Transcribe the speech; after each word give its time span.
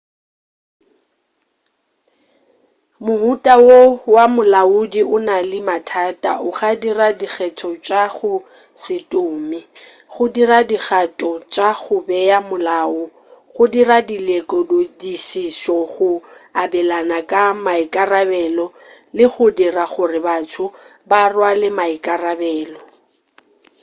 mohuta 3.05 3.53
wo 3.67 3.79
wa 4.15 4.23
molaodi 4.35 5.01
o 5.15 5.17
na 5.27 5.35
le 5.49 5.59
mathata 5.69 6.29
a 6.37 6.41
go 6.57 6.69
dira 6.81 7.07
dikgetho 7.19 7.69
tša 7.85 8.03
go 8.15 8.33
se 8.83 8.95
tume 9.11 9.59
go 10.13 10.25
dira 10.35 10.57
dikgato 10.69 11.29
tša 11.53 11.69
go 11.81 11.95
bea 12.07 12.37
molao 12.49 13.03
go 13.53 13.63
dira 13.73 13.97
dilekodišišo 14.09 15.77
go 15.93 16.11
abelana 16.61 17.19
ka 17.31 17.41
maikarabelo 17.65 18.65
le 19.17 19.25
go 19.33 19.45
dira 19.57 19.83
gore 19.93 20.19
batho 20.27 20.65
ba 21.09 21.21
rwale 21.31 21.67
maikarabelo 21.79 22.81